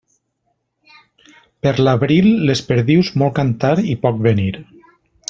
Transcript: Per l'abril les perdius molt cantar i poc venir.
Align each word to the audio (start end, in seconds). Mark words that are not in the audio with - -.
Per 1.67 1.73
l'abril 1.81 2.31
les 2.51 2.63
perdius 2.71 3.15
molt 3.23 3.37
cantar 3.41 3.75
i 3.93 3.97
poc 4.07 4.19
venir. 4.31 4.49